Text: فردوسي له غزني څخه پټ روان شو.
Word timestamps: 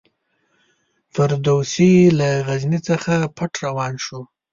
فردوسي 1.13 1.93
له 2.19 2.29
غزني 2.47 2.79
څخه 2.89 3.13
پټ 3.35 3.51
روان 3.65 3.93
شو. 4.05 4.19